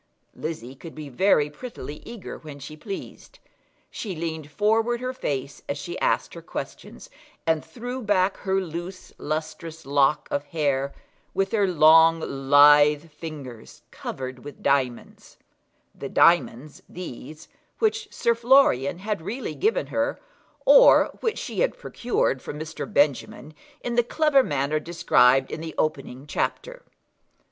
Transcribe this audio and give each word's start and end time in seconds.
Lizzie 0.33 0.73
could 0.73 0.95
be 0.95 1.09
very 1.09 1.47
prettily 1.51 2.01
eager 2.05 2.39
when 2.39 2.57
she 2.57 2.75
pleased. 2.75 3.37
She 3.91 4.15
leaned 4.15 4.49
forward 4.49 4.99
her 4.99 5.13
face 5.13 5.61
as 5.69 5.77
she 5.77 5.99
asked 5.99 6.33
her 6.33 6.41
questions, 6.41 7.07
and 7.45 7.63
threw 7.63 8.01
back 8.01 8.37
her 8.37 8.59
loose 8.59 9.13
lustrous 9.19 9.85
lock 9.85 10.27
of 10.31 10.43
hair, 10.45 10.91
with 11.35 11.51
her 11.51 11.67
long 11.67 12.19
lithe 12.19 13.11
fingers 13.11 13.83
covered 13.91 14.43
with 14.43 14.63
diamonds, 14.63 15.37
the 15.93 16.09
diamonds, 16.09 16.81
these, 16.89 17.47
which 17.77 18.11
Sir 18.11 18.33
Florian 18.33 18.97
had 18.97 19.21
really 19.21 19.53
given 19.53 19.85
her, 19.93 20.19
or 20.65 21.11
which 21.19 21.37
she 21.37 21.59
had 21.59 21.77
procured 21.77 22.41
from 22.41 22.57
Mr. 22.59 22.91
Benjamin 22.91 23.53
in 23.83 23.93
the 23.93 24.03
clever 24.03 24.41
manner 24.41 24.79
described 24.79 25.51
in 25.51 25.61
the 25.61 25.75
opening 25.77 26.25
chapter. 26.25 26.81